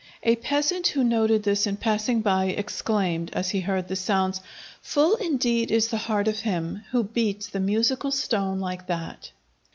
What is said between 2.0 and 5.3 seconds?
by, exclaimed, as he heard the sounds: "Full